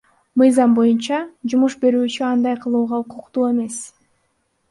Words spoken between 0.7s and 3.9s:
боюнча, жумуш берүүчү андай кылууга укуктуу эмес.